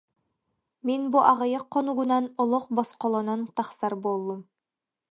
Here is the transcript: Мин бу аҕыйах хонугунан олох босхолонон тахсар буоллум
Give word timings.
Мин 0.85 1.01
бу 1.13 1.19
аҕыйах 1.31 1.63
хонугунан 1.73 2.25
олох 2.41 2.65
босхолонон 2.75 3.41
тахсар 3.55 3.93
буоллум 4.03 4.41